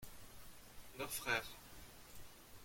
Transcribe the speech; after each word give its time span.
Leur 0.97 1.11
frère. 1.11 1.43